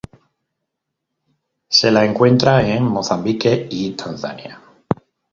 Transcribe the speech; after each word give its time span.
Se 1.69 1.91
la 1.91 2.03
encuentra 2.05 2.67
en 2.67 2.81
Mozambique 2.85 3.67
y 3.69 3.91
Tanzania. 3.91 4.59